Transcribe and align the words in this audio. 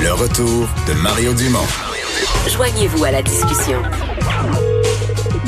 Le 0.00 0.12
retour 0.12 0.68
de 0.86 0.92
Mario 1.02 1.32
Dumont. 1.34 1.66
Joignez-vous 2.48 3.04
à 3.04 3.10
la 3.10 3.22
discussion. 3.22 3.82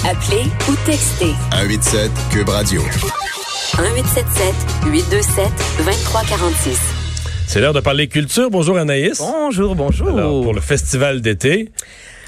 Appelez 0.04 0.44
ou 0.68 0.74
textez 0.86 1.34
187 1.52 2.10
Cube 2.30 2.48
Radio. 2.48 2.82
1877 2.82 4.54
827 4.86 5.46
2346. 5.78 6.78
C'est 7.46 7.60
l'heure 7.60 7.72
de 7.72 7.80
parler 7.80 8.08
culture. 8.08 8.50
Bonjour 8.50 8.76
Anaïs. 8.76 9.18
Bonjour, 9.20 9.74
bonjour. 9.74 10.18
Alors, 10.18 10.42
pour 10.42 10.54
le 10.54 10.60
festival 10.60 11.20
d'été. 11.20 11.70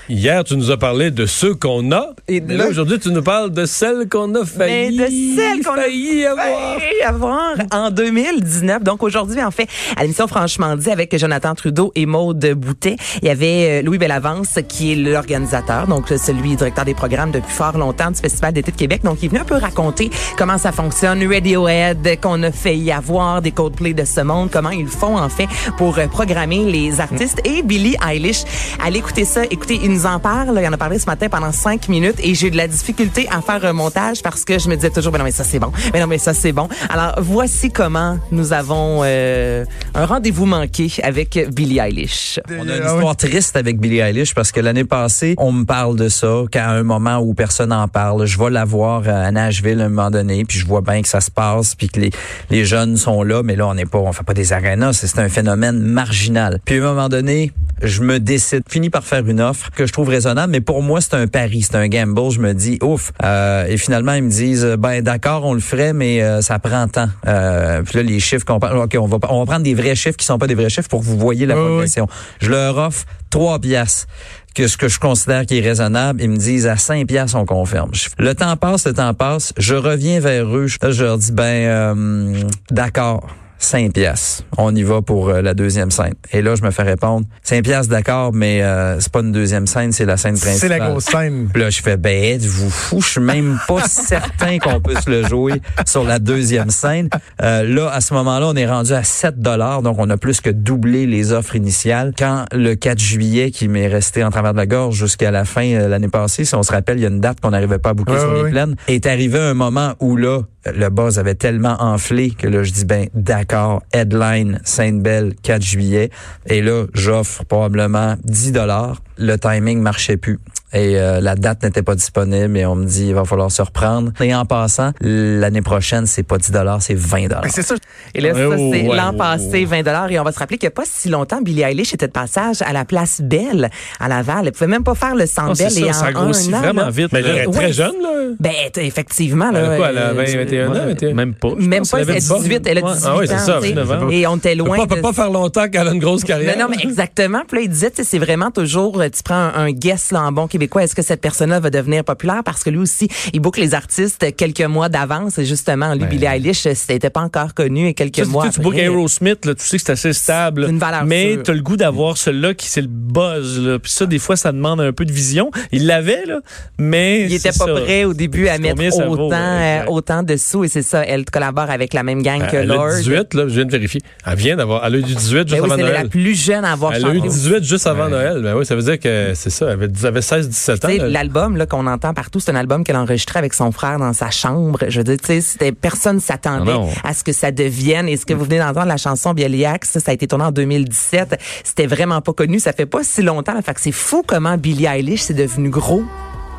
Hier, 0.09 0.43
tu 0.45 0.57
nous 0.57 0.71
as 0.71 0.77
parlé 0.77 1.11
de 1.11 1.27
ceux 1.27 1.55
qu'on 1.55 1.93
a. 1.93 2.09
Et 2.29 2.41
Mais 2.41 2.57
là- 2.57 2.69
aujourd'hui, 2.69 2.99
tu 2.99 3.11
nous 3.11 3.23
parles 3.23 3.51
de 3.53 3.65
celles 3.67 4.09
qu'on 4.09 4.35
a 4.35 4.45
failli, 4.45 4.97
Mais 4.99 5.07
de 5.09 5.37
celles 5.37 5.65
qu'on 5.65 5.73
a 5.75 5.83
failli 5.83 6.25
avoir. 6.27 6.79
avoir 7.07 7.55
en 7.73 7.91
2019. 7.91 8.83
Donc 8.83 9.03
aujourd'hui, 9.03 9.43
en 9.43 9.51
fait, 9.51 9.69
à 9.97 10.03
l'émission 10.03 10.27
Franchement 10.27 10.77
dit 10.77 10.91
avec 10.91 11.17
Jonathan 11.17 11.55
Trudeau 11.55 11.93
et 11.95 12.07
Maude 12.07 12.45
Boutet, 12.57 12.97
il 13.23 13.29
y 13.29 13.31
avait 13.31 13.81
euh, 13.81 13.83
Louis 13.83 13.99
Bellavance 13.99 14.59
qui 14.69 14.93
est 14.93 14.97
l'organisateur, 14.97 15.87
donc 15.87 16.11
euh, 16.11 16.17
celui 16.19 16.57
directeur 16.57 16.85
des 16.85 16.95
programmes 16.95 17.31
depuis 17.31 17.53
fort 17.53 17.77
longtemps 17.79 18.11
du 18.11 18.19
Festival 18.21 18.53
d'été 18.55 18.73
de 18.73 18.77
Québec. 18.77 19.03
Donc 19.05 19.19
il 19.23 19.27
est 19.27 19.29
venu 19.29 19.41
un 19.41 19.45
peu 19.45 19.57
raconter 19.57 20.11
comment 20.39 20.59
ça 20.59 20.73
fonctionne, 20.73 21.23
Radiohead 21.27 22.21
qu'on 22.21 22.43
a 22.43 22.51
failli 22.53 22.91
avoir, 22.93 23.43
des 23.43 23.51
Coldplay 23.53 23.95
de 23.95 24.05
ce 24.05 24.21
monde, 24.21 24.49
comment 24.51 24.71
ils 24.71 24.87
font 24.89 25.17
en 25.19 25.29
fait 25.29 25.47
pour 25.77 25.99
euh, 25.99 26.07
programmer 26.07 26.65
les 26.65 27.01
artistes 27.01 27.41
et 27.45 27.63
Billie 27.63 27.97
Eilish. 28.09 28.43
Allez 28.83 28.99
écouter 28.99 29.25
ça. 29.25 29.43
Écoutez, 29.51 29.79
il 29.83 29.91
nous 29.93 30.07
en 30.07 30.19
parle. 30.19 30.59
Il 30.61 30.67
en 30.67 30.73
a 30.73 30.77
parlé 30.77 30.99
ce 30.99 31.07
matin 31.07 31.29
pendant 31.29 31.53
cinq 31.53 31.89
minutes 31.89 32.17
et 32.23 32.35
j'ai 32.35 32.49
eu 32.49 32.51
de 32.51 32.57
la 32.57 32.69
difficulté 32.69 33.29
à 33.31 33.41
faire 33.41 33.65
un 33.65 33.73
montage 33.73 34.23
parce 34.23 34.45
que 34.45 34.59
je 34.59 34.69
me 34.69 34.75
disais 34.75 34.91
toujours, 34.91 35.13
ben 35.13 35.19
non 35.19 35.25
mais 35.25 35.31
ça 35.31 35.45
c'est 35.45 35.59
bon, 35.59 35.73
mais 35.93 36.01
non 36.01 36.07
mais 36.07 36.19
ça 36.19 36.35
c'est 36.35 36.53
bon. 36.53 36.69
Alors 36.89 37.15
voici 37.19 37.71
comment 37.71 38.19
nous 38.31 38.53
avons 38.53 39.03
euh, 39.05 39.65
un 39.95 40.07
rendez-vous 40.07 40.47
manqué 40.47 40.93
avec 41.03 41.39
Billie 41.53 41.79
Eilish. 41.79 42.41
On 42.51 42.69
a 42.69 42.77
une 42.77 42.85
histoire 42.85 43.17
triste 43.17 43.57
avec 43.57 43.79
Billie 43.79 44.01
Eilish 44.01 44.35
parce 44.35 44.51
que 44.51 44.61
l'année 44.61 44.85
passée, 44.85 45.35
on 45.39 45.53
me 45.53 45.65
parle 45.65 45.97
de 45.97 46.09
ça, 46.09 46.43
qu'à 46.51 46.71
un 46.71 46.83
moment 46.83 47.19
où 47.19 47.35
personne 47.35 47.71
n'en 47.71 47.89
parle, 47.89 48.27
je 48.27 48.39
vais 48.39 48.51
la 48.51 48.65
voir 48.65 49.09
à 49.09 49.31
Nashville 49.31 49.81
à 49.81 49.85
un 49.85 49.89
moment 49.89 50.11
donné, 50.11 50.45
puis 50.45 50.59
je 50.59 50.67
vois 50.67 50.81
bien 50.81 51.03
que 51.03 51.09
ça 51.09 51.21
se 51.21 51.31
passe, 51.31 51.75
puis 51.75 51.89
que 51.89 52.01
les, 52.01 52.11
les 52.51 52.65
jeunes 52.65 52.97
sont 52.97 53.23
là, 53.23 53.43
mais 53.43 53.57
là, 53.57 53.69
on 53.69 53.75
n'est 53.75 53.87
pas, 53.87 53.99
on 53.99 54.13
fait 54.13 54.25
pas 54.25 54.35
des 54.35 54.53
arénas, 54.53 54.95
c'est 54.95 55.07
c'est 55.07 55.21
un 55.21 55.29
phénomène 55.29 55.79
marginal. 55.79 56.59
Puis 56.65 56.79
à 56.79 56.79
un 56.79 56.95
moment 56.95 57.09
donné, 57.09 57.53
je 57.83 58.03
me 58.03 58.19
décide, 58.19 58.63
finis 58.69 58.91
par 58.91 59.05
faire 59.05 59.27
une 59.27 59.41
offre 59.41 59.71
que 59.71 59.82
je 59.87 59.93
trouve 59.93 60.09
raisonnable, 60.09 60.53
mais 60.53 60.61
pour 60.61 60.83
moi, 60.83 61.01
c'est 61.01 61.15
un 61.15 61.27
pari, 61.27 61.63
c'est 61.63 61.77
un 61.77 61.89
gamble. 61.89 62.31
Je 62.31 62.41
me 62.41 62.53
dis, 62.55 62.79
ouf. 62.83 63.13
Euh, 63.23 63.67
et 63.67 63.77
finalement, 63.77 64.13
ils 64.13 64.23
me 64.23 64.31
disent, 64.31 64.77
ben 64.79 65.03
d'accord, 65.03 65.45
on 65.45 65.55
le 65.55 65.61
ferait, 65.61 65.93
mais 65.93 66.23
euh, 66.23 66.41
ça 66.41 66.59
prend 66.59 66.89
temps. 66.89 67.09
Euh, 67.27 67.83
puis 67.83 67.97
là, 67.97 68.03
les 68.03 68.21
chiffres 68.21 68.45
qu'on 68.45 68.59
parle, 68.59 68.79
ok, 68.79 68.97
on 68.99 69.07
va, 69.07 69.19
on 69.29 69.41
va 69.41 69.47
prendre 69.47 69.65
des 69.65 69.75
vrais 69.75 69.95
chiffres 69.95 70.17
qui 70.17 70.27
sont 70.27 70.39
pas 70.39 70.47
des 70.47 70.55
vrais 70.55 70.69
chiffres 70.69 70.89
pour 70.89 71.01
que 71.01 71.07
vous 71.07 71.19
voyez 71.19 71.47
la 71.47 71.55
progression. 71.55 72.07
Je 72.41 72.51
leur 72.51 72.77
offre 72.79 73.05
trois 73.31 73.59
piastres 73.59 74.07
que 74.55 74.69
ce 74.69 74.77
que 74.77 74.89
je 74.89 74.99
considère 74.99 75.47
qui 75.47 75.59
est 75.59 75.63
raisonnable, 75.63 76.23
ils 76.23 76.31
me 76.31 76.37
disent 76.37 76.67
à 76.67 76.77
5 76.77 77.07
piastres, 77.07 77.37
on 77.37 77.47
confirme. 77.47 77.91
Le 78.19 78.35
temps 78.35 78.57
passe, 78.57 78.87
le 78.87 78.93
temps 78.93 79.15
passe, 79.15 79.53
je 79.57 79.75
reviens 79.75 80.21
vers 80.21 80.45
eux, 80.55 80.67
je, 80.67 80.77
je 80.91 81.05
leur 81.05 81.19
dis, 81.19 81.33
ben, 81.33 81.43
euh, 81.43 82.43
d'accord. 82.71 83.27
5 83.65 83.93
piastres. 83.93 84.43
On 84.59 84.75
y 84.75 84.83
va 84.83 85.03
pour 85.03 85.29
euh, 85.29 85.41
la 85.41 85.55
deuxième 85.55 85.91
scène. 85.91 86.15
Et 86.33 86.43
là, 86.43 86.55
je 86.57 86.63
me 86.63 86.71
fais 86.71 86.83
répondre, 86.83 87.27
5 87.43 87.63
piastres, 87.63 87.91
d'accord, 87.91 88.33
mais 88.33 88.63
euh, 88.63 88.99
c'est 89.01 89.13
pas 89.13 89.21
une 89.21 89.33
deuxième 89.33 89.67
scène, 89.67 89.93
c'est 89.93 90.05
la 90.05 90.17
scène 90.17 90.37
C'est 90.37 90.47
principale. 90.47 90.79
la 90.79 90.89
grosse 90.91 91.05
scène. 91.05 91.49
Puis 91.53 91.63
là, 91.63 91.71
je 91.71 91.81
fais, 91.81 91.97
ben, 91.97 92.13
êtes-vous 92.35 92.71
fou? 92.71 93.01
Je 93.01 93.09
suis 93.09 93.21
même 93.21 93.59
pas 93.69 93.83
certain 93.89 94.59
qu'on 94.59 94.81
puisse 94.81 95.07
le 95.09 95.27
jouer 95.27 95.61
sur 95.87 96.05
la 96.05 96.19
deuxième 96.19 96.71
scène. 96.71 97.09
Euh, 97.41 97.63
là, 97.63 97.89
à 97.93 98.01
ce 98.01 98.15
moment-là, 98.15 98.49
on 98.49 98.57
est 98.57 98.67
rendu 98.67 98.93
à 98.93 99.05
7 99.05 99.39
dollars, 99.41 99.83
donc 99.83 99.97
on 99.99 100.11
a 100.11 100.17
plus 100.17 100.41
que 100.41 100.51
doublé 100.51 101.07
les 101.07 101.33
offres 101.33 101.57
initiales. 101.57 102.13
Quand 102.19 102.45
le 102.53 102.75
4 102.75 102.99
juillet, 102.99 103.51
qui 103.51 103.69
m'est 103.69 103.89
resté 103.89 104.25
en 104.25 104.31
travers 104.31 104.53
de 104.53 104.59
la 104.59 104.67
gorge 104.67 104.97
jusqu'à 104.97 105.31
la 105.31 105.45
fin 105.45 105.65
euh, 105.67 105.89
l'année 105.89 106.09
passée, 106.09 106.45
si 106.45 106.55
on 106.55 106.63
se 106.63 106.73
rappelle, 106.73 106.99
il 106.99 107.03
y 107.03 107.07
a 107.07 107.09
une 107.09 107.21
date 107.21 107.41
qu'on 107.41 107.51
n'arrivait 107.51 107.79
pas 107.79 107.91
à 107.91 107.95
boucler 107.95 108.15
Ouais, 108.15 108.21
sur 108.21 108.45
les 108.45 108.51
plaines, 108.51 108.75
est 108.89 109.07
arrivé 109.07 109.39
un 109.39 109.55
moment 109.55 109.93
où 110.01 110.17
là, 110.17 110.41
le 110.67 110.89
buzz 110.91 111.19
avait 111.19 111.35
tellement 111.35 111.77
enflé 111.81 112.31
que 112.31 112.47
là, 112.47 112.63
je 112.63 112.73
dis, 112.73 112.85
ben, 112.85 113.07
d'accord, 113.15 113.52
headline, 113.93 114.61
Sainte-Belle, 114.65 115.35
4 115.43 115.63
juillet. 115.63 116.11
Et 116.47 116.63
là, 116.63 116.87
j'offre 116.95 117.45
probablement 117.45 118.17
10 118.25 118.53
dollars. 118.53 119.03
Le 119.19 119.37
timing 119.37 119.81
marchait 119.81 120.17
plus. 120.17 120.39
Et 120.75 120.99
euh, 120.99 121.21
la 121.21 121.35
date 121.35 121.63
n'était 121.63 121.83
pas 121.83 121.95
disponible 121.95 122.57
et 122.57 122.65
on 122.65 122.75
me 122.75 122.87
dit 122.87 123.09
il 123.09 123.15
va 123.15 123.25
falloir 123.25 123.51
se 123.51 123.61
reprendre. 123.63 124.13
Et 124.21 124.35
en 124.35 124.45
passant, 124.47 124.93
l'année 125.01 125.63
prochaine, 125.63 126.07
c'est 126.07 126.23
pas 126.23 126.39
10 126.39 126.51
dollars, 126.53 126.81
c'est 126.83 126.95
20 126.95 127.25
dollars. 127.29 127.43
Mais 127.45 127.51
c'est 127.51 127.63
ça. 127.63 127.75
Et 128.15 128.21
là, 128.21 128.33
ça, 128.35 128.41
Oh, 128.49 128.55
c'est 128.73 128.89
ouais, 128.89 128.97
l'an 128.97 129.11
oh, 129.15 129.17
passé, 129.19 129.65
20 129.65 129.83
dollars. 129.83 130.11
Et 130.11 130.19
on 130.19 130.25
va 130.25 130.33
se 130.33 130.39
rappeler 130.39 130.59
qu'il 130.59 130.67
n'y 130.67 130.73
a 130.73 130.77
pas 130.77 130.85
si 130.87 131.09
longtemps, 131.09 131.41
Billie 131.43 131.63
Eilish 131.63 131.93
était 131.95 132.07
de 132.07 132.13
passage 132.13 132.63
à 132.63 132.73
la 132.73 132.85
place 132.85 133.21
Belle, 133.23 133.71
à 134.01 134.09
Laval. 134.09 134.47
Elle 134.47 134.53
pouvait 134.53 134.67
même 134.67 134.85
pas 134.85 134.95
faire 134.95 135.15
le 135.15 135.27
centre 135.27 135.57
c'est 135.57 135.65
Belle. 135.65 135.85
et 135.89 135.93
ça, 135.93 136.01
ça 136.01 136.09
en 136.09 136.13
grossit 136.25 136.53
un 136.53 136.59
an, 136.59 136.61
vraiment 136.63 136.83
là, 136.83 136.91
vite. 136.91 137.13
Mais 137.13 137.21
elle 137.21 137.27
est 137.39 137.47
Ouais. 137.47 137.53
très 137.53 137.73
jeune, 137.73 137.95
là. 138.03 138.09
Ben, 138.41 138.53
effectivement, 138.77 139.51
là. 139.51 139.59
Elle 139.61 139.73
a 139.73 139.77
quoi, 139.77 139.89
elle 139.91 139.99
a 139.99 140.01
euh, 140.09 140.13
20, 140.15 140.37
21 140.45 140.69
ans? 140.71 140.87
21? 140.87 141.15
Même 141.15 141.35
pas. 141.35 141.49
je 141.59 141.67
Même 141.69 141.83
pas, 141.83 141.99
Elle 141.99 142.03
avait 142.11 142.13
a 142.17 142.21
18, 142.21 142.39
18, 142.43 142.67
elle 142.67 142.79
a 142.79 142.81
ouais. 142.83 142.93
18 142.95 143.07
Ah 143.07 143.17
oui, 143.19 143.27
c'est 143.29 143.39
ça, 143.39 143.55
tu 143.57 143.63
sais. 143.63 143.69
19 143.69 143.91
ans. 143.91 144.09
Et 144.11 144.27
on 144.27 144.37
était 144.37 144.55
loin 144.55 144.77
pas, 144.79 144.87
peut 144.87 145.01
pas 145.03 145.13
faire 145.13 145.31
longtemps 145.31 145.69
qu'elle 145.69 145.89
a 145.89 145.93
une 145.93 146.01
grosse 146.01 146.25
carrière. 146.25 146.57
Non, 146.57 146.65
non, 146.65 146.71
mais 146.71 146.83
exactement. 146.83 147.43
Puis 147.47 147.59
là, 147.59 147.63
il 147.65 147.69
disait, 147.69 147.91
tu 147.91 147.97
sais, 147.97 148.05
c'est 148.05 148.19
vraiment 148.19 148.51
toujours, 148.51 149.01
euh, 149.01 149.09
tu 149.09 149.23
prends 149.23 149.51
un, 149.55 149.71
guess 149.71 150.13
là, 150.13 150.23
en 150.23 150.33
bon 150.33 150.47
québécois, 150.47 150.62
est-ce 150.81 150.95
que 150.95 151.03
cette 151.03 151.21
personne-là 151.21 151.61
va 151.61 151.71
devenir 151.71 152.05
populaire? 152.05 152.43
Parce 152.45 152.65
que 152.65 152.71
lui 152.71 152.79
aussi, 152.79 153.09
il 153.33 153.41
boucle 153.41 153.61
les 153.61 153.75
artistes 153.75 154.35
quelques 154.37 154.63
mois 154.63 154.89
d'avance. 154.89 155.39
Et 155.39 155.45
justement, 155.45 155.95
lui, 155.95 156.07
Billie 156.07 156.27
Eilish, 156.27 156.67
c'était 156.75 157.11
pas 157.11 157.21
encore 157.21 157.55
connu 157.55 157.89
et 157.89 157.95
quelques 157.95 158.27
mois 158.27 158.47
tu, 158.47 158.55
tu 158.55 158.61
book 158.61 158.75
après, 158.75 158.85
Aerosmith, 158.85 159.45
là, 159.45 159.55
tu 159.55 159.65
sais 159.65 159.77
que 159.77 159.83
c'est 159.85 159.93
assez 159.93 160.13
stable. 160.13 160.67
Une 160.69 160.79
valeur 160.79 161.05
mais 161.05 161.39
tu 161.43 161.51
as 161.51 161.55
le 161.55 161.63
goût 161.63 161.77
d'avoir 161.77 162.17
celui-là 162.17 162.55
qui 162.55 162.69
c'est 162.69 162.81
le 162.81 162.89
buzz. 162.89 163.61
Là. 163.61 163.79
Puis 163.79 163.93
ça, 163.93 164.07
des 164.07 164.19
fois, 164.19 164.37
ça 164.37 164.53
demande 164.53 164.81
un 164.81 164.93
peu 164.93 165.05
de 165.05 165.13
vision. 165.13 165.51
Il 165.73 165.87
l'avait, 165.87 166.25
là, 166.27 166.41
mais. 166.79 167.23
Il 167.23 167.35
était 167.35 167.51
pas 167.51 167.67
ça. 167.67 167.73
prêt 167.73 168.05
au 168.05 168.15
début 168.15 168.49
à 168.49 168.59
mettre 168.59 168.81
vaut, 168.81 169.13
autant, 169.13 169.31
ouais, 169.31 169.83
euh, 169.83 169.91
autant 169.91 170.23
de 170.23 170.37
sous 170.37 170.65
et 170.65 170.69
c'est 170.69 170.83
ça. 170.83 171.05
Elle 171.05 171.25
collabore 171.25 171.71
avec 171.71 171.95
la 171.95 172.03
même 172.03 172.23
gang 172.23 172.47
que 172.47 172.57
Elle 172.57 172.69
Lord. 172.69 172.87
a 172.87 172.97
18, 172.99 173.35
là, 173.35 173.45
je 173.49 173.55
viens 173.55 173.65
de 173.65 173.71
vérifier. 173.71 174.01
Elle 174.27 174.37
vient 174.37 174.57
d'avoir. 174.57 174.85
Elle 174.85 174.95
a 174.97 174.99
eu 174.99 175.03
du 175.03 175.15
18 175.15 175.49
juste 175.49 175.51
Ben 175.51 175.61
oui, 175.61 175.71
avant 175.73 175.77
Noël. 175.77 176.03
la 176.03 176.09
plus 176.09 176.35
jeune 176.35 176.65
à 176.65 176.73
avoir 176.73 176.95
Elle 176.95 177.05
a 177.05 177.11
eu 177.11 177.17
chanté. 177.19 177.29
18 177.29 177.65
juste 177.65 177.87
avant 177.87 178.09
Noël. 178.09 178.41
Ben 178.43 178.55
oui, 178.57 178.67
ça 178.67 178.75
veut 178.75 178.83
dire 178.83 178.99
que 178.99 179.33
c'est 179.35 179.51
ça. 179.51 179.67
Elle 179.67 179.73
avait, 180.05 180.21
elle 180.31 180.52
avait 180.53 180.77
16-17 180.77 181.03
ans. 181.03 181.07
L'album 181.09 181.57
là 181.57 181.67
qu'on 181.67 181.87
entend 181.87 182.15
partout, 182.15 182.41
c'est 182.41 182.51
un 182.51 182.57
album 182.57 182.85
qu'elle 182.85 182.97
a 182.97 183.03
enregistré 183.03 183.39
avec 183.39 183.55
son 183.55 183.73
frère 183.73 183.99
dans 183.99 184.13
sa 184.13 184.31
chambre. 184.31 184.79
Je 184.89 184.99
veux 184.99 185.05
dire, 185.05 185.17
tu 185.19 185.27
sais, 185.27 185.41
c'était 185.41 185.73
personne 185.73 186.21
s'attendait 186.21 186.77
à 187.05 187.15
ce 187.15 187.25
que 187.25 187.33
ça 187.33 187.51
devienne. 187.51 188.09
Et 188.09 188.17
ce 188.17 188.27
que 188.27 188.35
vous 188.35 188.45
venez 188.45 188.59
d'entendre, 188.59 188.87
la 188.87 188.97
chanson 188.97 189.35
ça, 189.83 190.01
ça 190.01 190.11
a 190.11 190.15
été 190.15 190.27
tourné 190.27 190.45
en 190.45 190.53
2017. 190.53 191.39
C'était 191.65 191.87
vraiment 191.87 192.21
pas 192.21 192.33
connu. 192.33 192.59
Ça 192.61 192.73
fait 192.73 192.87
pas 192.87 193.03
si 193.03 193.23
longtemps. 193.23 193.61
Fait 193.63 193.75
que 193.75 193.81
c'est 193.81 193.93
fou 193.93 194.23
comment 194.27 194.57
Billie 194.57 194.87
Eilish 194.87 195.23
c'est 195.23 195.35
devenu 195.35 195.71
gros. 195.71 196.05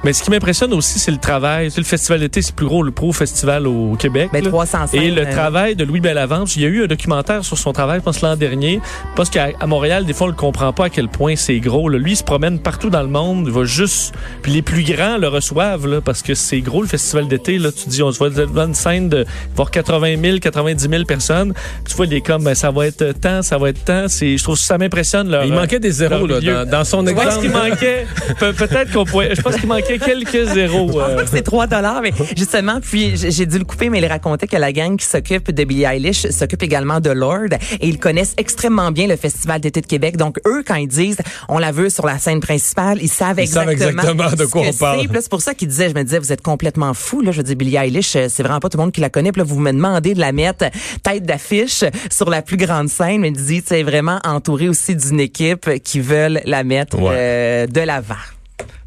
Mais 0.04 0.12
ce 0.14 0.22
qui 0.24 0.30
m'impressionne 0.32 0.74
aussi, 0.74 1.00
c'est 1.00 1.12
le 1.12 1.18
travail. 1.18 1.68
Tu 1.68 1.76
sais, 1.76 1.82
le 1.82 1.86
festival 1.86 2.20
d'été, 2.20 2.42
c'est 2.42 2.52
le 2.52 2.56
plus 2.56 2.66
gros, 2.66 2.84
le 2.84 2.92
pro 2.92 3.14
festival 3.14 3.68
au 3.68 3.96
Québec. 3.96 4.30
Ben, 4.34 4.44
là. 4.44 4.50
300 4.50 4.78
Et 4.94 5.10
le 5.12 5.22
euh, 5.26 5.32
travail 5.32 5.76
de 5.76 5.84
Louis 5.86 6.02
Bellavance, 6.02 6.56
il 6.58 6.64
y 6.64 6.66
a 6.66 6.68
eu 6.68 6.84
un 6.84 6.88
documentaire 6.88 7.44
sur 7.46 7.58
son 7.58 7.72
travail, 7.72 8.00
je 8.00 8.04
pense 8.04 8.22
l'an 8.22 8.36
dernier, 8.36 8.82
parce 9.16 9.30
qu'à 9.30 9.50
à 9.60 9.66
Montréal, 9.68 10.06
des 10.06 10.14
fois, 10.14 10.28
on 10.28 10.32
ne 10.32 10.36
comprend 10.36 10.74
pas 10.74 10.86
à 10.86 10.90
quel 10.90 11.08
point 11.08 11.36
c'est 11.38 11.60
gros. 11.60 11.88
là. 11.88 11.98
Lui, 11.98 12.12
il 12.14 12.16
se 12.18 12.24
promène 12.24 12.60
partout 12.60 12.90
dans 12.90 13.02
le 13.02 13.08
monde, 13.08 13.46
il 13.48 13.54
va 13.54 13.64
juste... 13.64 14.14
Puis 14.42 14.52
les 14.52 14.62
plus 14.62 14.84
grands 14.84 15.18
le 15.18 15.28
reçoivent, 15.30 15.88
là, 15.88 16.02
parce 16.02 16.22
que 16.22 16.34
c'est 16.34 16.60
gros, 16.60 16.82
le 16.82 16.88
festival 16.88 17.28
d'été. 17.30 17.58
Là, 17.58 17.70
tu 17.72 17.88
dis, 17.88 18.04
on 18.04 18.12
se 18.12 18.18
voit 18.18 18.30
devant 18.30 18.68
une 18.68 18.74
scène 18.76 19.08
de 19.10 19.26
voir 19.56 19.72
80 19.72 20.16
000, 20.22 20.38
90 20.40 20.90
000 20.90 21.04
personnes. 21.06 21.54
Tu 21.88 21.96
vois, 21.96 22.06
il 22.08 22.14
est 22.14 22.22
comme, 22.22 22.44
ben, 22.44 22.56
ça 22.56 22.72
va 22.72 22.88
être 22.88 23.14
tant, 23.22 23.42
ça 23.42 23.58
va 23.58 23.70
être 23.70 23.86
tant. 23.86 24.08
C'est, 24.10 24.38
je 24.38 24.44
trouve 24.44 24.56
que 24.56 24.62
ça 24.62 24.78
m'impressionne. 24.78 25.30
leur- 25.30 25.46
Il 25.46 25.54
manquait 25.54 25.80
des 25.80 25.92
zéros 25.92 26.28
là, 26.28 26.42
dans, 26.42 26.70
dans 26.70 26.84
son 26.84 27.06
Je 27.06 27.12
pense 27.14 27.24
exemple. 27.24 27.42
qu'il 27.42 27.52
manquait, 27.52 28.06
Pe- 28.40 28.52
peut-être 28.54 28.92
qu'on 28.92 29.06
pourrait, 29.06 29.34
je 29.36 29.42
pense 29.42 29.56
qu'il 29.56 29.68
manquait 29.70 29.93
quelques 30.00 30.54
zéros. 30.54 31.00
Euh. 31.00 31.24
c'est 31.30 31.42
3 31.44 31.68
dollars, 31.68 32.02
mais 32.02 32.12
justement, 32.38 32.80
puis 32.82 33.14
j'ai 33.16 33.46
dû 33.46 33.58
le 33.58 33.66
couper, 33.66 33.90
mais 33.90 34.00
il 34.00 34.06
racontait 34.06 34.48
que 34.48 34.58
la 34.58 34.72
gang 34.72 34.96
qui 34.98 35.06
s'occupe 35.06 35.52
de 35.52 35.64
Billie 35.64 35.84
Eilish 35.86 36.28
s'occupe 36.30 36.64
également 36.64 37.00
de 37.00 37.10
Lord 37.10 37.54
et 37.80 37.88
ils 37.88 38.00
connaissent 38.00 38.34
extrêmement 38.38 38.92
bien 38.92 39.08
le 39.08 39.16
Festival 39.16 39.62
d'été 39.62 39.82
de 39.82 39.86
Québec. 39.88 40.18
Donc 40.18 40.40
eux, 40.48 40.64
quand 40.66 40.76
ils 40.76 40.88
disent 40.88 41.18
on 41.50 41.58
la 41.60 41.72
veut 41.72 41.90
sur 41.90 42.06
la 42.06 42.18
scène 42.18 42.40
principale, 42.40 43.00
ils 43.02 43.08
savent 43.10 43.40
Ils 43.40 43.48
savent 43.48 43.70
exactement, 43.70 44.02
exactement 44.14 44.36
de 44.36 44.46
quoi 44.46 44.62
on 44.62 44.74
parle. 44.74 45.02
c'est. 45.14 45.30
Pour 45.30 45.42
ça 45.42 45.54
qu'ils 45.54 45.68
disaient, 45.68 45.90
je 45.90 45.96
me 45.96 46.04
disais, 46.04 46.20
vous 46.20 46.32
êtes 46.32 46.42
complètement 46.42 46.94
fou. 46.94 47.22
Là, 47.22 47.32
je 47.32 47.42
dire, 47.42 47.56
Billie 47.56 47.76
Eilish, 47.78 48.16
euh, 48.16 48.28
c'est 48.30 48.44
vraiment 48.44 48.60
pas 48.60 48.70
tout 48.70 48.78
le 48.78 48.84
monde 48.84 48.92
qui 48.92 49.02
la 49.02 49.10
connaît. 49.10 49.32
Puis 49.32 49.40
là, 49.40 49.46
vous 49.46 49.60
me 49.60 49.72
demandez 49.72 50.14
de 50.14 50.20
la 50.20 50.32
mettre 50.32 50.66
tête 51.04 51.24
d'affiche 51.26 51.84
sur 52.12 52.30
la 52.30 52.42
plus 52.42 52.58
grande 52.58 52.90
scène, 52.90 53.22
mais 53.22 53.30
ils 53.30 53.34
disent, 53.34 53.64
c'est 53.68 53.84
vraiment 53.84 54.20
entouré 54.26 54.70
aussi 54.70 54.96
d'une 54.96 55.20
équipe 55.20 55.70
qui 55.84 56.00
veulent 56.00 56.42
la 56.46 56.64
mettre 56.64 57.00
Ouais. 57.00 57.10
euh, 57.14 57.68
de 57.68 57.82
l'avant. 57.82 58.16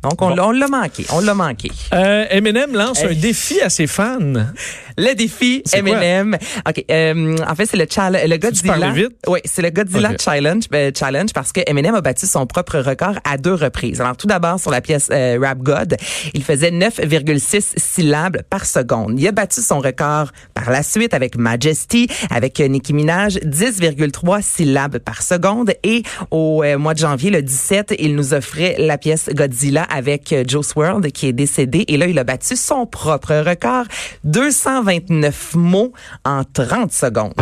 Donc, 0.09 0.23
on, 0.23 0.29
l'a- 0.35 0.47
on 0.47 0.51
l'a 0.53 0.69
manqué. 0.69 1.05
On 1.13 1.21
l'a 1.21 1.35
manqué. 1.35 1.71
Euh, 1.93 2.25
Eminem 2.31 2.73
lance 2.75 3.01
Hey. 3.03 3.17
un 3.17 3.21
défi 3.21 3.61
à 3.61 3.71
ses 3.71 3.87
fans. 3.87 4.19
Le 4.99 5.15
défi? 5.15 5.63
Eminem. 5.75 6.37
OK, 6.67 6.85
euh, 6.91 7.37
en 7.47 7.55
fait, 7.55 7.67
c'est 7.67 7.77
le 7.77 7.87
challenge 7.91 8.29
le 8.29 8.37
Godzilla. 8.39 8.79
parler 8.79 9.03
vite? 9.03 9.17
Oui, 9.27 9.41
c'est 9.45 9.61
le 9.63 9.71
Godzilla 9.71 10.13
challenge 10.19 10.65
euh, 10.75 10.91
challenge 10.99 11.33
parce 11.35 11.53
que 11.53 11.61
Eminem 11.67 11.95
a 11.95 12.01
battu 12.01 12.27
son 12.27 12.47
propre 12.47 12.79
record 12.79 13.15
à 13.25 13.37
deux 13.37 13.53
reprises. 13.55 14.01
Alors 14.01 14.17
tout 14.17 14.27
d'abord 14.27 14.59
sur 14.59 14.71
la 14.71 14.81
pièce 14.81 15.09
euh, 15.13 15.39
Rap 15.41 15.59
God, 15.59 15.97
il 16.33 16.43
faisait 16.43 16.71
9,6 16.71 17.75
syllabes 17.77 18.43
par 18.49 18.65
seconde. 18.65 19.19
Il 19.21 19.27
a 19.29 19.33
battu 19.33 19.61
son 19.61 19.81
record 19.81 20.31
par 20.55 20.71
la 20.71 20.83
suite 20.83 21.13
avec 21.15 21.37
Majesty, 21.37 22.09
avec 22.31 22.59
euh, 22.61 22.69
Nicki 22.69 22.95
Minaj, 22.95 23.37
10,3 23.39 24.41
syllabes 24.43 24.99
par 24.99 25.23
seconde 25.23 25.73
et 25.83 26.03
au 26.31 26.63
euh, 26.65 26.79
mois 26.79 26.95
de 26.95 26.99
janvier 27.01 27.31
le 27.31 27.43
17, 27.43 27.95
il 27.99 28.15
nous 28.17 28.33
offrait 28.35 28.77
la 28.79 28.97
pièce 28.99 29.29
Godzilla 29.35 29.87
avec 29.97 30.33
euh, 30.33 30.45
Joe 30.47 30.77
World 30.77 31.11
qui 31.11 31.27
est 31.27 31.33
décédé 31.33 31.85
et 31.89 31.97
là 31.97 32.07
il 32.07 32.19
a 32.19 32.25
battu 32.25 32.57
son 32.57 32.87
propre 32.87 33.43
record, 33.47 33.85
229 34.25 35.55
mots 35.55 35.93
en 36.25 36.43
30 36.45 36.93
secondes. 36.93 37.33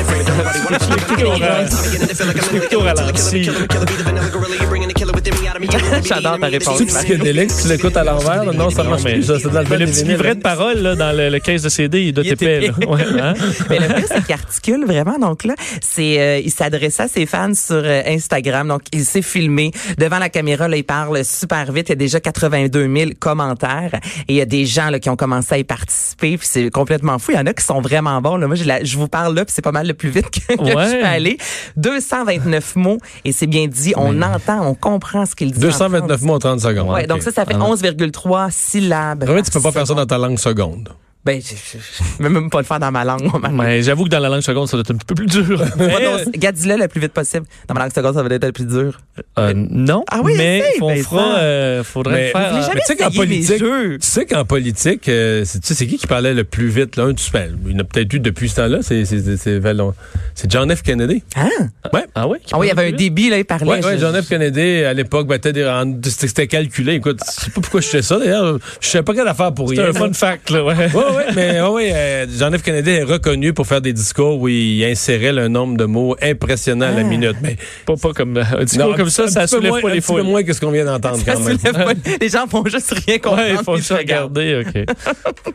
J'adore 6.05 6.39
ta 6.39 6.47
réponse. 6.47 6.79
C'est 6.79 6.87
psychédélique, 6.87 7.51
tu 7.61 7.69
l'écoutes 7.69 7.97
à 7.97 8.05
l'envers, 8.05 8.45
là, 8.45 8.53
non, 8.53 8.71
ça 8.71 8.83
marche 8.85 9.03
mais- 9.05 9.15
plus. 9.15 9.25
C'est 9.25 9.49
dans 9.51 9.61
le 9.61 9.67
Mais 9.69 9.79
le 9.79 9.87
temps 9.87 9.93
petit 9.93 10.05
livret 10.05 10.35
de 10.35 10.41
parole 10.41 10.79
là, 10.79 10.95
dans 10.95 11.13
le, 11.17 11.29
le 11.31 11.39
caisse 11.41 11.63
de 11.63 11.69
CD, 11.69 12.03
il 12.05 12.13
doit 12.13 12.25
Il 12.25 12.31
est 12.31 12.33
épais. 12.43 12.61
là. 12.61 12.67
épais. 12.69 12.87
Ouais, 12.87 13.03
hein? 13.21 13.35
Mais 13.71 13.79
le 13.79 13.87
pire, 13.95 14.05
c'est 14.09 14.25
qu'il 14.25 14.35
articule 14.35 14.85
vraiment. 14.87 15.19
Donc 15.19 15.45
là, 15.45 15.55
c'est, 15.81 16.21
euh, 16.21 16.39
il 16.39 16.51
s'adressait 16.51 17.05
à 17.05 17.09
ses 17.09 17.27
fans 17.27 17.55
sur 17.55 17.77
euh, 17.85 18.03
Instagram. 18.07 18.69
Donc, 18.69 18.83
il 18.93 19.05
s'est 19.05 19.23
filmé 19.23 19.71
devant 19.99 20.19
la 20.19 20.29
caméra. 20.29 20.69
Là, 20.69 20.77
il 20.77 20.85
parle 20.85 21.25
super 21.25 21.71
vite. 21.73 21.89
Il 21.89 21.91
y 21.91 21.93
a 21.93 21.97
déjà 21.97 22.21
82 22.21 22.89
000 22.97 23.11
commentaires 23.19 23.95
et 24.29 24.33
il 24.33 24.37
y 24.37 24.41
a 24.41 24.47
des 24.47 24.67
gens 24.67 24.91
là, 24.91 24.99
qui 24.99 25.11
ont 25.11 25.17
commencé 25.17 25.55
à 25.55 25.59
y 25.59 25.65
participer. 25.65 26.37
Puis 26.39 26.49
c'est 26.51 26.71
complètement 26.71 27.19
fou. 27.19 27.33
Il 27.33 27.37
y 27.37 27.39
en 27.41 27.47
a 27.47 27.53
qui 27.53 27.65
sont 27.65 27.81
vraiment 27.81 28.21
bons. 28.21 28.37
Là. 28.37 28.47
Moi, 28.47 28.57
la- 28.65 28.85
je 28.85 28.97
vous 28.97 29.09
parle 29.09 29.35
là, 29.35 29.45
puis 29.45 29.53
c'est 29.55 29.63
pas 29.63 29.73
mal 29.73 29.87
le 29.87 29.95
plus 29.95 30.11
vite 30.11 30.31
que, 30.49 30.55
que 30.57 30.61
Ouais. 30.63 30.87
je 30.87 31.01
peux 31.01 31.07
aller. 31.07 31.39
229 31.77 32.77
mots 32.77 32.99
et 33.25 33.33
c'est 33.33 33.47
bien 33.47 33.67
dit. 33.67 33.93
On 33.97 34.23
entend, 34.23 34.67
on 34.67 34.75
comprend 34.75 35.27
ce 35.27 35.35
qu'il 35.41 35.53
dit. 35.53 35.59
en 35.59 35.69
229 35.69 36.23
mots 36.23 36.35
en 36.35 36.39
30 36.39 36.61
secondes. 36.61 36.91
Ouais, 36.91 37.07
donc 37.07 37.23
ça, 37.23 37.31
ça 37.31 37.47
fait 37.47 37.55
11.3 37.55 38.51
syllabes. 38.51 39.25
Vraiment, 39.25 39.43
tu 39.43 39.51
peux 39.51 39.61
pas 39.61 39.73
faire 39.73 39.87
ça 39.87 39.95
dans 39.95 40.07
ta 40.07 40.19
langue 40.19 40.39
seconde. 40.39 40.91
Ben, 41.31 41.41
je, 41.41 41.79
je 42.19 42.23
vais 42.23 42.29
même 42.29 42.51
pas 42.51 42.59
le 42.59 42.65
faire 42.65 42.81
dans 42.81 42.91
ma 42.91 43.05
langue. 43.05 43.23
moi, 43.23 43.39
ma- 43.39 43.49
Mais 43.65 43.83
j'avoue 43.83 44.05
que 44.05 44.09
dans 44.09 44.19
la 44.19 44.29
langue 44.29 44.41
seconde, 44.41 44.67
ça 44.69 44.77
doit 44.77 44.81
être 44.83 44.91
un 44.91 44.97
petit 44.97 45.07
peu 45.07 45.15
plus 45.15 45.27
dur. 45.27 45.59
Dans- 45.77 46.31
Godzilla 46.41 46.77
le 46.77 46.89
plus 46.89 47.01
vite 47.01 47.13
possible. 47.13 47.47
Dans 47.69 47.75
ma 47.75 47.83
langue 47.83 47.93
seconde, 47.95 48.15
ça 48.15 48.23
va 48.23 48.35
être 48.35 48.45
le 48.47 48.53
plus 48.53 48.67
dur. 48.67 49.01
Euh, 49.39 49.53
non, 49.55 50.05
Ah 50.11 50.21
oui, 50.25 50.35
mais 50.37 50.65
on 50.81 50.95
fera, 50.97 51.39
euh, 51.39 51.85
faudrait 51.85 52.15
Mais- 52.15 52.27
le 52.27 52.31
faire. 52.33 52.55
Euh, 52.55 52.69
Mais 52.75 52.81
tu 52.81 52.87
sais 52.87 52.97
qu'en 52.97 53.11
politique, 53.11 53.59
jeux? 53.59 53.99
tu 54.01 54.07
sais 54.09 54.27
qu'en 54.27 54.45
politique, 54.45 55.09
euh, 55.09 55.45
c'est- 55.45 55.61
tu 55.61 55.69
sais, 55.69 55.75
c'est 55.75 55.87
qui 55.87 55.99
qui 55.99 56.07
parlait 56.07 56.35
le 56.35 56.45
plus 56.45 56.69
vite, 56.69 56.97
là? 56.97 57.05
Un, 57.05 57.15
tu 57.15 57.31
ben, 57.31 57.57
il 57.67 57.73
y 57.73 57.77
en 57.77 57.79
a 57.81 57.85
peut-être 57.85 58.13
eu 58.13 58.19
depuis 58.21 58.49
ce 58.49 58.57
temps-là, 58.57 58.79
c'est, 58.83 59.05
c'est, 59.05 59.21
c'est, 59.21 59.37
c'est, 59.37 59.61
c'est 60.35 60.51
John 60.51 60.75
F. 60.75 60.83
Kennedy. 60.83 61.23
Hein? 61.37 61.49
Ouais. 61.93 62.05
Ah 62.15 62.27
oui? 62.27 62.39
Ah 62.53 62.59
oui, 62.59 62.67
il 62.67 62.69
y 62.69 62.73
avait 62.73 62.89
un 62.93 62.97
débit, 62.97 63.31
là, 63.31 63.39
il 63.39 63.45
parlait. 63.45 63.67
Ouais, 63.71 63.85
ouais, 63.85 63.99
John 63.99 64.21
F. 64.21 64.29
Kennedy, 64.29 64.83
à 64.85 64.95
l'époque, 64.95 65.27
battait 65.29 65.53
des, 65.53 65.65
en- 65.67 65.95
c'était 66.03 66.47
calculé. 66.47 66.95
Écoute, 66.95 67.21
je 67.25 67.45
sais 67.45 67.51
pas 67.51 67.61
pourquoi 67.61 67.81
je 67.81 67.89
fais 67.89 68.03
ça, 68.03 68.19
d'ailleurs. 68.19 68.59
Je 68.81 68.89
sais 68.89 69.03
pas 69.03 69.15
quelle 69.15 69.29
affaire 69.29 69.53
pour 69.53 69.69
C'est 69.69 69.81
rien. 69.81 69.91
un 69.91 69.93
fun 69.93 70.13
fact, 70.13 70.51
là, 70.51 70.65
ouais. 70.65 70.75
Ouais, 70.75 70.87
ouais, 70.95 71.20
mais 71.35 71.61
ouais, 71.61 71.69
ouais, 71.69 71.91
euh, 71.95 72.27
John 72.39 72.57
F. 72.57 72.63
Kennedy 72.63 72.91
est 72.91 73.03
reconnu 73.03 73.53
pour 73.53 73.67
faire 73.67 73.81
des 73.81 73.93
discours 73.93 74.41
où 74.41 74.49
il 74.49 74.85
insérait 74.85 75.33
le 75.33 75.49
nombre 75.49 75.77
de 75.77 75.85
mots 75.85 76.17
impressionnant 76.23 76.87
à 76.87 76.91
la 76.91 77.01
Ah. 77.01 77.05
minute. 77.05 77.37
Mais 77.43 77.57
Pas, 77.87 77.97
pas 77.97 78.13
comme 78.13 78.37
un 78.37 78.65
discours 78.65 78.91
Non, 78.91 78.97
comme 78.97 79.11
ça, 79.11 79.29
ça 79.29 79.47
soulève 79.47 79.71
moins, 79.71 79.81
pas 79.81 79.89
les 79.89 79.95
peu 79.97 80.01
foules. 80.03 80.23
moins 80.23 80.43
que 80.43 80.53
ce 80.53 80.61
qu'on 80.61 80.71
vient 80.71 80.85
d'entendre 80.85 81.19
quand 81.25 81.41
même. 81.41 81.59
pas- 81.59 81.93
Les 82.21 82.29
gens 82.29 82.47
vont 82.47 82.65
juste 82.67 82.93
rien 83.07 83.19
comprendre. 83.19 83.43
Ouais, 83.43 83.51
il 83.59 83.65
faut 83.65 83.75
puis 83.75 83.83
se 83.83 83.95
je 83.95 83.99
regarde. 83.99 84.37
regarder, 84.37 84.65
OK. 84.67 85.55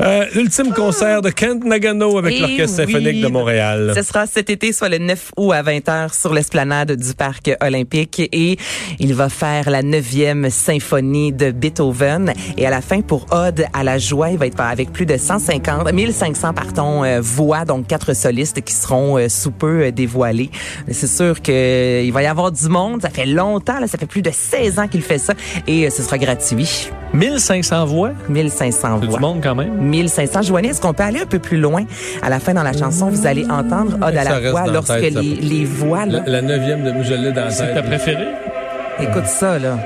Euh, 0.00 0.24
L'ultime 0.34 0.72
concert 0.72 1.20
de 1.20 1.30
Kent 1.30 1.64
Nagano 1.64 2.16
avec 2.18 2.34
Eh 2.36 2.40
l'Orchestre 2.40 2.84
oui. 2.86 2.92
symphonique 2.92 3.20
de 3.22 3.28
Montréal. 3.28 3.92
Ce 3.96 4.02
sera 4.02 4.26
cet 4.26 4.50
été, 4.50 4.72
soit 4.72 4.88
le 4.88 4.98
9 4.98 5.30
août 5.36 5.52
à 5.52 5.62
20h 5.62 6.14
sur 6.14 6.32
l'esplanade 6.32 6.92
du 6.92 7.14
Parc 7.14 7.50
olympique 7.60 8.20
et 8.32 8.56
il 9.00 9.14
va 9.14 9.28
faire 9.28 9.68
la 9.70 9.82
neuvième 9.82 10.48
symphonie 10.50 11.32
de 11.32 11.50
Beethoven 11.50 12.32
et 12.56 12.66
à 12.66 12.70
la 12.70 12.80
fin 12.82 13.00
pour 13.00 13.26
Ode 13.32 13.64
à 13.72 13.82
la 13.82 13.98
joie, 13.98 14.30
il 14.30 14.38
va 14.38 14.46
être 14.46 14.54
avec 14.66 14.92
plus 14.92 15.06
de 15.06 15.16
150, 15.16 15.92
1500 15.92 16.52
pardon, 16.54 17.04
euh, 17.04 17.20
voix, 17.22 17.64
donc 17.64 17.86
quatre 17.86 18.14
solistes 18.14 18.60
qui 18.62 18.72
seront 18.74 19.18
euh, 19.18 19.28
sous 19.28 19.50
peu 19.50 19.82
euh, 19.84 19.90
dévoilés. 19.90 20.50
C'est 20.90 21.06
sûr 21.06 21.40
que 21.42 22.02
il 22.02 22.12
va 22.12 22.22
y 22.22 22.26
avoir 22.26 22.50
du 22.52 22.68
monde, 22.68 23.02
ça 23.02 23.10
fait 23.10 23.26
longtemps, 23.26 23.78
là, 23.80 23.86
ça 23.86 23.98
fait 23.98 24.06
plus 24.06 24.22
de 24.22 24.30
16 24.32 24.78
ans 24.78 24.88
qu'il 24.88 25.02
fait 25.02 25.18
ça 25.18 25.34
et 25.66 25.86
euh, 25.86 25.90
ce 25.90 26.02
sera 26.02 26.18
gratuit. 26.18 26.90
1500 27.14 27.84
voix? 27.86 28.10
1500 28.28 28.98
C'est 29.00 29.06
voix. 29.06 29.16
du 29.16 29.20
monde 29.20 29.40
quand 29.42 29.54
même. 29.54 29.74
1500. 29.80 30.42
Joanie, 30.42 30.68
est-ce 30.68 30.80
qu'on 30.80 30.94
peut 30.94 31.02
aller 31.04 31.20
un 31.20 31.26
peu 31.26 31.38
plus 31.38 31.58
loin? 31.58 31.84
À 32.22 32.30
la 32.30 32.40
fin, 32.40 32.54
dans 32.54 32.62
la 32.62 32.72
chanson, 32.72 33.08
vous 33.10 33.26
allez 33.26 33.44
entendre 33.44 33.96
Ode 33.96 34.16
à 34.16 34.24
la 34.24 34.50
voix 34.50 34.66
lorsque 34.66 34.98
tête, 35.00 35.14
les, 35.14 35.34
les 35.36 35.64
voix, 35.64 36.06
là, 36.06 36.22
La, 36.26 36.40
la 36.40 36.42
neuvième 36.42 36.82
de 36.84 36.90
l'ai 37.14 37.32
dans 37.32 37.44
la 37.44 37.50
C'est 37.50 37.66
tête. 37.66 37.74
ta 37.74 37.82
préférée? 37.82 38.28
écoute 39.00 39.26
ça, 39.26 39.58
là. 39.58 39.78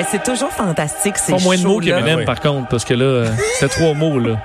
Mais 0.00 0.06
c'est 0.10 0.22
toujours 0.22 0.48
fantastique, 0.48 1.18
ces 1.18 1.32
Pas 1.32 1.38
moins 1.40 1.58
de 1.58 1.62
mots 1.62 1.78
qu'Eminem, 1.78 2.20
oui. 2.20 2.24
par 2.24 2.40
contre, 2.40 2.68
parce 2.68 2.86
que 2.86 2.94
là, 2.94 3.04
euh, 3.04 3.28
c'est 3.58 3.68
trois 3.68 3.92
mots, 3.92 4.18
là. 4.18 4.38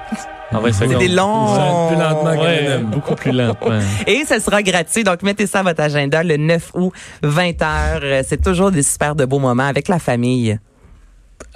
En 0.52 0.60
20 0.60 0.74
C'est 0.74 0.88
des 0.98 1.08
longs. 1.08 1.88
Plus 1.88 1.96
lentement 1.98 2.44
Ouais, 2.44 2.80
beaucoup 2.80 3.16
plus 3.16 3.32
lentement. 3.32 3.80
Et 4.06 4.26
ce 4.28 4.38
sera 4.42 4.62
gratuit. 4.64 5.06
Donc, 5.06 5.24
mettez 5.24 5.48
ça 5.48 5.62
à 5.62 5.64
votre 5.64 5.82
agenda 5.82 6.24
le 6.24 6.36
9 6.36 6.72
août, 6.74 6.92
20h. 7.24 8.24
C'est 8.28 8.44
toujours 8.44 8.70
des 8.70 8.84
super 8.84 9.16
de 9.16 9.24
beaux 9.24 9.40
moments 9.40 9.64
avec 9.64 9.88
la 9.88 9.98
famille. 9.98 10.60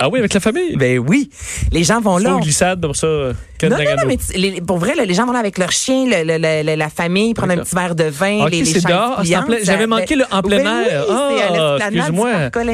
Ah 0.02 0.08
oui, 0.10 0.20
avec 0.20 0.34
la 0.34 0.40
famille? 0.40 0.76
Ben 0.78 0.98
oui. 1.00 1.30
Les 1.74 1.84
gens 1.84 2.00
vont 2.00 2.18
là. 2.18 2.32
Faut 2.32 2.40
glissade 2.40 2.80
pour 2.82 2.96
ça. 2.96 3.06
euh, 3.08 3.34
Non, 3.64 3.70
non, 3.72 3.78
non, 3.78 4.04
mais 4.08 4.16
tu- 4.16 4.38
les- 4.38 4.62
pour 4.62 4.78
vrai, 4.78 4.96
là, 4.96 5.04
les 5.04 5.14
gens 5.14 5.26
vont 5.26 5.34
là 5.34 5.40
avec 5.40 5.58
leur 5.58 5.72
chien, 5.74 6.06
le- 6.06 6.24
le- 6.24 6.38
le- 6.38 6.64
le- 6.66 6.76
la 6.78 6.88
famille, 6.90 7.34
prendre 7.34 7.52
un 7.52 7.58
petit 7.58 7.76
verre 7.76 7.96
de 7.96 8.06
vin, 8.06 8.44
Ok, 8.46 8.52
les, 8.52 8.60
les 8.60 8.66
c'est 8.66 8.74
chaises 8.76 8.86
dehors. 8.86 9.16
Ah, 9.18 9.22
c'est 9.26 9.36
en 9.36 9.44
pliantes, 9.44 9.46
plein- 9.48 9.58
J'avais 9.66 9.88
manqué 9.88 10.16
le 10.16 10.24
en 10.32 10.42
plein 10.42 10.60
air. 10.60 11.06
oui, 11.10 11.16
ah, 11.18 11.30
l'esplanade 11.52 11.92
du 11.92 11.98
excuse-moi. 12.00 12.30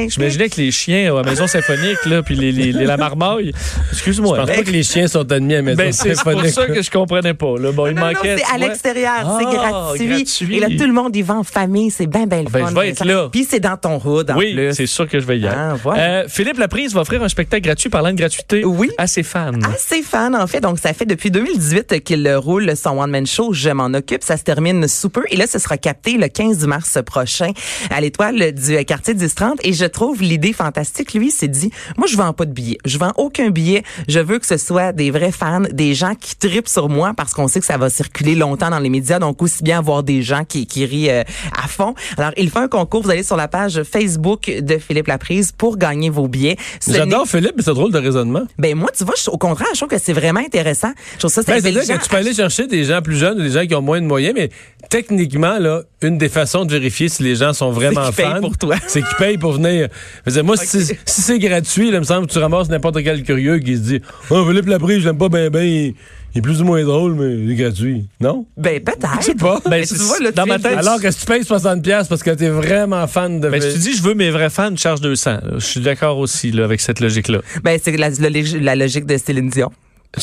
J'imaginais 0.08 0.42
avec 0.44 0.56
les 0.56 0.70
chiens 0.70 1.12
à 1.12 1.16
la 1.22 1.28
maison 1.28 1.46
symphonique, 1.48 2.04
là, 2.06 2.22
puis 2.22 2.36
les, 2.36 2.52
les, 2.52 2.70
les- 2.70 2.84
la 2.86 2.96
marmaille. 2.96 3.50
Excuse-moi. 3.90 4.36
Je 4.38 4.42
pense 4.46 4.56
pas 4.56 4.62
que 4.62 4.70
les 4.70 4.82
chiens 4.84 5.08
sont 5.08 5.32
admis 5.32 5.54
à 5.54 5.56
la 5.56 5.62
maison 5.62 5.76
Ben, 5.78 5.92
c'est 5.92 6.12
pour 6.12 6.18
symphonique. 6.32 6.52
ça 6.54 6.66
que 6.66 6.82
je 6.82 6.90
comprenais 6.92 7.34
pas. 7.34 7.54
Là. 7.58 7.72
Bon, 7.72 7.88
il 7.88 7.94
Non, 7.94 8.02
non, 8.02 8.06
manquait. 8.12 8.36
c'est 8.38 8.54
à 8.54 8.58
l'extérieur, 8.58 9.38
c'est 9.40 9.46
Ah, 9.48 9.52
gratuit. 9.96 10.24
Et 10.56 10.60
là, 10.60 10.68
tout 10.68 10.86
le 10.86 10.92
monde 10.92 11.14
y 11.16 11.22
va 11.22 11.34
en 11.34 11.42
famille, 11.44 11.90
c'est 11.90 12.06
bien, 12.06 12.26
bien 12.26 12.42
le 12.44 12.50
Ben, 12.50 12.64
fun. 12.64 12.70
je 12.70 12.74
vais 12.80 12.88
être 12.90 13.04
là. 13.04 13.28
Puis 13.32 13.44
c'est 13.50 13.58
dans 13.60 13.76
ton 13.76 14.00
hood, 14.04 14.30
en 14.30 14.36
Oui, 14.36 14.56
c'est 14.72 14.86
sûr 14.86 15.08
que 15.08 15.18
je 15.18 15.26
vais 15.26 15.38
y 15.40 15.46
aller. 15.48 15.56
Ah, 15.58 15.74
voilà. 15.82 16.02
Euh, 16.02 16.24
Philippe 16.28 16.58
Laprise 16.58 16.94
va 16.96 17.02
offrir 17.02 17.22
un 17.22 17.28
spectacle 17.28 17.62
gratuit 17.62 17.90
parlant 17.90 18.10
de 18.10 18.16
gratuité 18.16 18.64
Oui. 18.64 18.90
à 18.98 19.06
ses 19.06 19.22
fans. 19.22 19.52
Assez 19.74 20.02
fan, 20.02 20.34
en 20.34 20.46
fait. 20.46 20.60
Donc, 20.60 20.78
ça 20.78 20.92
fait 20.94 21.04
depuis 21.04 21.30
2018 21.30 22.02
qu'il 22.02 22.34
roule 22.36 22.74
son 22.76 22.98
one-man 22.98 23.26
show 23.26 23.52
Je 23.52 23.68
m'en 23.70 23.86
occupe. 23.86 24.24
Ça 24.24 24.36
se 24.38 24.42
termine 24.42 24.88
sous 24.88 25.10
peu. 25.10 25.22
Et 25.30 25.36
là, 25.36 25.46
ce 25.46 25.58
sera 25.58 25.76
capté 25.76 26.16
le 26.16 26.28
15 26.28 26.66
mars 26.66 26.98
prochain 27.04 27.50
à 27.90 28.00
l'étoile 28.00 28.52
du 28.52 28.82
quartier 28.86 29.12
1030. 29.14 29.58
Et 29.62 29.74
je 29.74 29.84
trouve 29.84 30.22
l'idée 30.22 30.54
fantastique. 30.54 31.12
Lui, 31.12 31.30
s'est 31.30 31.48
dit, 31.48 31.70
moi, 31.98 32.06
je 32.06 32.16
vends 32.16 32.32
pas 32.32 32.46
de 32.46 32.52
billets. 32.52 32.78
Je 32.86 32.96
vends 32.98 33.12
aucun 33.18 33.50
billet. 33.50 33.82
Je 34.08 34.20
veux 34.20 34.38
que 34.38 34.46
ce 34.46 34.56
soit 34.56 34.92
des 34.92 35.10
vrais 35.10 35.32
fans, 35.32 35.62
des 35.70 35.94
gens 35.94 36.14
qui 36.14 36.34
tripent 36.36 36.68
sur 36.68 36.88
moi 36.88 37.12
parce 37.14 37.34
qu'on 37.34 37.46
sait 37.48 37.60
que 37.60 37.66
ça 37.66 37.76
va 37.76 37.90
circuler 37.90 38.34
longtemps 38.34 38.70
dans 38.70 38.78
les 38.78 38.90
médias. 38.90 39.18
Donc, 39.18 39.42
aussi 39.42 39.62
bien 39.62 39.78
avoir 39.78 40.02
des 40.02 40.22
gens 40.22 40.44
qui, 40.44 40.66
qui 40.66 40.86
rient 40.86 41.10
euh, 41.10 41.24
à 41.62 41.68
fond. 41.68 41.94
Alors, 42.16 42.32
il 42.38 42.48
fait 42.50 42.60
un 42.60 42.68
concours. 42.68 43.02
Vous 43.02 43.10
allez 43.10 43.22
sur 43.22 43.36
la 43.36 43.48
page 43.48 43.82
Facebook 43.82 44.50
de 44.50 44.78
Philippe 44.78 45.08
Laprise 45.08 45.52
pour 45.52 45.76
gagner 45.76 46.08
vos 46.08 46.26
billets. 46.28 46.56
J'adore 46.92 47.26
Philippe, 47.26 47.52
mais 47.56 47.62
c'est 47.62 47.74
drôle 47.74 47.92
de 47.92 47.98
raisonnement. 47.98 48.44
ben 48.58 48.74
moi, 48.76 48.90
tu 48.96 49.04
vois, 49.04 49.14
je- 49.22 49.30
au 49.30 49.38
contraire, 49.38 49.68
je 49.72 49.78
trouve 49.78 49.88
que 49.88 49.98
c'est 49.98 50.12
vraiment 50.12 50.40
intéressant. 50.40 50.92
Je 51.14 51.18
trouve 51.20 51.30
ça 51.30 51.42
c'est 51.42 51.52
Ben, 51.52 51.60
C'est-à-dire 51.62 51.98
que 51.98 52.02
tu 52.02 52.08
peux 52.08 52.16
aller 52.16 52.34
chercher 52.34 52.66
des 52.66 52.84
gens 52.84 53.00
plus 53.02 53.16
jeunes 53.16 53.38
ou 53.38 53.42
des 53.42 53.50
gens 53.50 53.66
qui 53.66 53.74
ont 53.74 53.82
moins 53.82 54.00
de 54.00 54.06
moyens, 54.06 54.34
mais 54.36 54.50
techniquement, 54.90 55.58
là, 55.58 55.82
une 56.02 56.18
des 56.18 56.28
façons 56.28 56.64
de 56.64 56.72
vérifier 56.72 57.08
si 57.08 57.22
les 57.22 57.36
gens 57.36 57.52
sont 57.52 57.70
vraiment 57.70 58.10
fans, 58.12 58.40
pour 58.40 58.56
toi. 58.56 58.76
c'est 58.86 59.00
qu'ils 59.02 59.16
payent 59.18 59.38
pour 59.38 59.52
venir. 59.52 59.88
Dire, 60.26 60.44
moi, 60.44 60.56
si, 60.56 60.84
si 60.84 60.94
c'est 61.04 61.38
gratuit, 61.38 61.90
là, 61.90 61.96
il 61.98 62.00
me 62.00 62.04
semble 62.04 62.26
que 62.26 62.32
tu 62.32 62.38
ramasses 62.38 62.68
n'importe 62.68 63.02
quel 63.02 63.22
curieux 63.22 63.58
qui 63.58 63.76
se 63.76 63.80
dit 63.82 64.00
«Oh, 64.30 64.44
Philippe 64.46 64.66
Laprise, 64.66 65.00
je 65.00 65.06
l'aime 65.06 65.18
pas 65.18 65.28
bien, 65.28 65.48
il, 65.62 65.94
il 66.36 66.38
est 66.38 66.42
plus 66.42 66.60
ou 66.60 66.64
moins 66.64 66.84
drôle, 66.84 67.14
mais 67.14 67.34
il 67.34 67.50
est 67.50 67.54
gratuit.» 67.54 68.06
Non? 68.20 68.46
Ben 68.56 68.80
peut-être. 68.82 69.08
Je 69.20 69.24
sais 69.26 69.34
pas. 69.34 69.58
Ben, 69.64 69.70
Mais 69.80 69.86
tu 69.86 69.94
vois, 69.94 70.18
là, 70.20 70.28
tu 70.30 70.34
dans 70.36 70.46
ma 70.46 70.58
tête, 70.58 70.76
Alors 70.78 71.00
que 71.00 71.10
si 71.10 71.20
tu 71.20 71.26
payes 71.26 71.42
60$ 71.42 71.80
piastres 71.82 72.08
parce 72.08 72.22
que 72.22 72.30
t'es 72.30 72.48
vraiment 72.48 73.06
fan 73.06 73.40
de... 73.40 73.48
Ben, 73.48 73.60
si 73.60 73.72
tu 73.72 73.78
dis 73.78 73.96
je 73.96 74.02
veux 74.02 74.14
mes 74.14 74.30
vrais 74.30 74.50
fans, 74.50 74.70
je 74.72 74.80
charge 74.80 75.00
200. 75.00 75.30
là. 75.30 75.40
Je 75.54 75.64
suis 75.64 75.80
d'accord 75.80 76.18
aussi 76.18 76.52
là, 76.52 76.64
avec 76.64 76.80
cette 76.80 77.00
logique-là. 77.00 77.38
Ben 77.64 77.78
c'est 77.82 77.96
la, 77.96 78.10
la, 78.10 78.28
la 78.60 78.76
logique 78.76 79.06
de 79.06 79.16
Céline 79.16 79.48
Dion. 79.50 79.70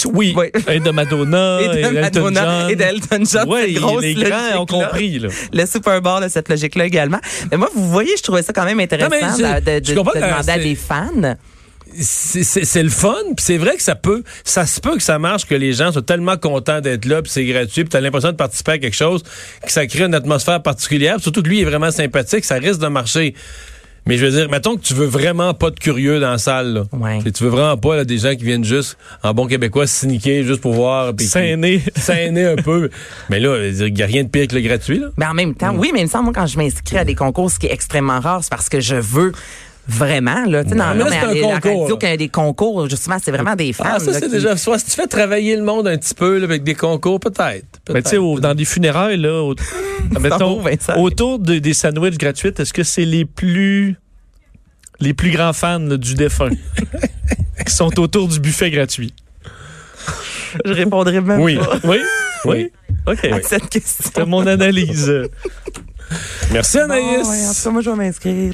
Oui. 0.06 0.34
Oui. 0.36 0.48
Et 0.72 0.80
de 0.80 0.90
Madonna, 0.90 1.60
Et 1.62 1.68
de 1.68 1.74
Elton 1.78 2.02
Madonna 2.02 2.62
John. 2.62 2.72
et 2.72 2.76
d'Elton 2.76 3.24
John, 3.32 3.46
grosse 3.76 4.02
les 4.02 4.14
grands 4.16 4.62
ont 4.62 4.66
compris. 4.66 5.20
Là. 5.20 5.30
Le 5.54 5.66
Super 5.68 6.02
Bowl, 6.02 6.22
là, 6.22 6.30
cette 6.30 6.50
logique-là 6.50 6.86
également. 6.86 7.20
Mais 7.52 7.58
moi, 7.58 7.70
vous 7.76 7.90
voyez, 7.90 8.12
je 8.18 8.24
trouvais 8.24 8.42
ça 8.42 8.54
quand 8.54 8.66
même 8.66 8.80
intéressant 8.80 9.38
Non, 9.38 9.54
de, 9.60 9.80
de- 9.80 9.94
demander 9.94 10.50
à 10.52 10.58
des 10.58 10.74
fans. 10.76 11.36
C'est 12.00 12.84
le 12.84 12.90
fun, 12.90 13.14
puis 13.36 13.44
c'est 13.46 13.58
vrai 13.58 13.76
que 13.76 13.84
ça 13.84 13.96
peut, 13.96 14.24
ça 14.44 14.66
se 14.66 14.80
peut 14.80 14.96
que 14.98 15.04
ça 15.04 15.20
marche, 15.20 15.46
que 15.46 15.56
les 15.56 15.74
gens 15.74 15.92
soient 15.92 16.02
tellement 16.02 16.38
contents 16.38 16.82
d'être 16.82 17.06
là, 17.06 17.22
puis 17.22 17.32
c'est 17.32 17.46
gratuit, 17.46 17.84
puis 17.84 17.90
t'as 17.90 18.02
l'impression 18.02 18.32
de 18.32 18.38
participer 18.38 18.74
à 18.74 18.78
quelque 18.80 18.96
chose, 18.96 19.24
que 19.66 19.72
ça 19.72 19.86
crée 19.88 20.04
une 20.06 20.16
atmosphère 20.16 20.62
particulière, 20.62 21.16
puis 21.16 21.24
surtout 21.24 21.44
que 21.44 21.50
lui 21.50 21.62
est 21.62 21.66
vraiment 21.66 21.92
sympathique, 21.92 22.46
ça 22.46 22.56
risque 22.56 22.80
de 22.80 22.88
marcher. 22.88 23.34
Mais 24.06 24.18
je 24.18 24.26
veux 24.26 24.32
dire, 24.32 24.50
mettons 24.50 24.76
que 24.76 24.82
tu 24.82 24.94
veux 24.94 25.06
vraiment 25.06 25.54
pas 25.54 25.70
de 25.70 25.80
curieux 25.80 26.20
dans 26.20 26.32
la 26.32 26.38
salle, 26.38 26.74
là. 26.74 26.84
Ouais. 26.92 27.20
Et 27.26 27.32
tu 27.32 27.46
veux 27.46 27.50
vraiment 27.50 27.78
pas 27.78 27.96
là, 27.96 28.04
des 28.04 28.18
gens 28.18 28.36
qui 28.36 28.44
viennent 28.44 28.66
juste, 28.66 28.98
en 29.24 29.34
bon 29.34 29.48
québécois, 29.48 29.88
sniquer 29.88 30.44
juste 30.44 30.60
pour 30.60 30.74
voir. 30.74 31.14
Sainer. 31.22 31.82
S'aîner 31.96 32.44
un 32.48 32.58
peu. 32.58 32.90
Mais 33.30 33.40
là, 33.40 33.66
il 33.66 33.94
n'y 33.94 34.04
a 34.04 34.06
rien 34.06 34.24
de 34.26 34.28
pire 34.28 34.48
que 34.50 34.56
le 34.56 34.62
gratuit, 34.62 35.00
là. 35.00 35.08
Mais 35.16 35.26
en 35.26 35.34
même 35.34 35.52
Mm. 35.52 35.56
temps, 35.56 35.76
oui, 35.78 35.92
mais 35.94 36.02
il 36.02 36.04
me 36.04 36.10
semble, 36.10 36.26
moi, 36.26 36.34
quand 36.36 36.48
je 36.48 36.58
m'inscris 36.58 36.98
à 36.98 37.06
des 37.06 37.16
concours, 37.16 37.50
ce 37.50 37.58
qui 37.60 37.68
est 37.68 37.72
extrêmement 37.72 38.20
rare, 38.20 38.40
c'est 38.44 38.50
parce 38.50 38.68
que 38.68 38.82
je 38.82 38.96
veux 38.96 39.32
vraiment, 39.88 40.46
là. 40.46 40.64
Tu 40.64 40.70
sais, 40.70 40.76
Mais 40.76 40.82
là, 40.82 40.94
non, 40.96 41.06
c'est 41.10 41.18
un 41.18 41.34
mais 41.34 41.40
à 41.44 41.48
la 41.56 41.60
concours, 41.62 41.82
radio, 41.82 42.00
a 42.02 42.18
des 42.18 42.30
concours, 42.30 42.90
justement, 42.90 43.18
c'est 43.22 43.32
vraiment 43.32 43.56
des 43.56 43.74
femmes. 43.74 43.88
Ah, 43.92 44.00
ça, 44.00 44.14
c'est 44.14 44.22
qui- 44.26 44.30
déjà. 44.32 44.56
Soit 44.58 44.80
si 44.80 44.86
tu 44.86 44.92
fais 44.92 45.08
travailler 45.08 45.56
le 45.56 45.64
monde 45.64 45.88
un 45.88 45.98
petit 45.98 46.14
peu 46.14 46.38
là, 46.38 46.46
avec 46.46 46.64
des 46.64 46.76
concours, 46.76 47.20
peut-être. 47.20 47.66
Mais 47.94 48.02
tu 48.02 48.12
sais, 48.12 48.18
dans 48.42 48.54
des 48.56 48.66
funérailles, 48.66 49.18
là, 49.18 49.42
au- 49.44 49.56
mettons, 50.20 50.62
autour 50.98 51.40
de- 51.40 51.60
des 51.60 51.74
sandwichs 51.74 52.18
gratuits, 52.18 52.52
est-ce 52.58 52.74
que 52.74 52.84
c'est 52.84 53.06
les 53.06 53.26
plus 53.26 53.96
les 55.00 55.14
plus 55.14 55.32
grands 55.32 55.54
fans 55.54 55.80
là, 55.80 55.98
du 55.98 56.14
défunt 56.14 56.50
qui 57.66 57.74
sont 57.74 58.00
autour 58.00 58.28
du 58.30 58.40
buffet 58.40 58.72
gratuit? 58.72 59.14
Je 60.66 60.72
répondrai 60.72 61.20
même 61.20 61.42
Oui. 61.42 61.58
pas 61.58 61.80
Oui? 61.84 61.98
Oui? 62.46 62.72
OK. 63.08 63.24
à 63.26 63.42
cette 63.42 63.70
question. 63.70 64.04
C'était 64.06 64.26
mon 64.26 64.46
analyse. 64.48 65.12
Merci, 66.52 66.78
Bon, 66.78 66.84
Anaïs. 66.84 67.28
ouais, 67.28 67.48
en 67.48 67.54
tout 67.54 67.64
cas, 67.64 67.70
moi, 67.72 67.82
je 67.82 67.90
vais 67.90 67.96
m'inscrire. 67.96 68.54